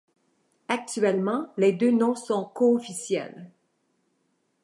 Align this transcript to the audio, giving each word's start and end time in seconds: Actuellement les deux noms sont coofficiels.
Actuellement 0.67 1.53
les 1.57 1.73
deux 1.73 1.91
noms 1.91 2.15
sont 2.15 2.43
coofficiels. 2.43 3.51